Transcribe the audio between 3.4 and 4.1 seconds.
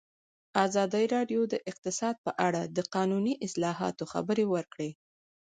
اصلاحاتو